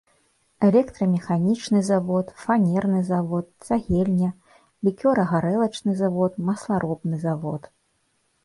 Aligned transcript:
Электрамеханічны 0.67 1.81
завод, 1.89 2.31
фанерны 2.45 3.01
завод, 3.11 3.45
цагельня, 3.67 4.31
лікёрагарэлачны 4.89 5.91
завод, 6.01 6.31
масларобны 6.49 7.15
завод. 7.29 7.61